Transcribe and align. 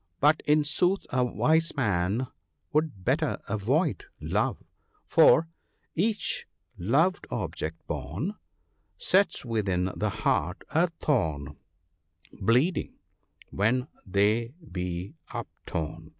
"But 0.20 0.40
in 0.46 0.64
sooth 0.64 1.04
a 1.10 1.22
wise 1.22 1.76
man 1.76 2.28
would 2.72 3.04
better 3.04 3.42
avoid 3.46 4.06
love; 4.22 4.64
for 5.06 5.48
—"Each 6.08 6.46
belpved 6.80 7.26
object 7.30 7.86
born 7.86 8.36
Sets 8.96 9.44
within 9.44 9.92
the 9.94 10.08
heart 10.24 10.62
a 10.70 10.86
thorn, 10.86 11.58
Bleeding, 12.40 12.94
when 13.50 13.88
they 14.06 14.54
be 14.72 15.12
uptorn." 15.28 16.12